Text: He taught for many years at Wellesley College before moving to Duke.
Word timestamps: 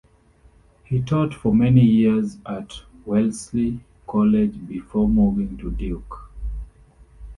He 0.85 0.99
taught 0.99 1.31
for 1.31 1.53
many 1.53 1.81
years 1.83 2.39
at 2.47 2.73
Wellesley 3.05 3.81
College 4.07 4.55
before 4.65 5.07
moving 5.07 5.57
to 5.59 5.69
Duke. 5.69 6.27